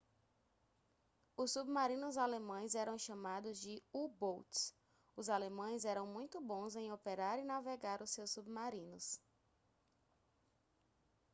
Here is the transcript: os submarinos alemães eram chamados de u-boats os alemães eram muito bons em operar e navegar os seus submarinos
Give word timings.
os 1.37 1.51
submarinos 1.53 2.17
alemães 2.17 2.73
eram 2.73 2.97
chamados 2.97 3.59
de 3.61 3.83
u-boats 3.93 4.73
os 5.15 5.29
alemães 5.29 5.85
eram 5.85 6.07
muito 6.07 6.41
bons 6.41 6.75
em 6.75 6.91
operar 6.91 7.37
e 7.37 7.43
navegar 7.43 8.01
os 8.01 8.09
seus 8.09 8.31
submarinos 8.31 9.19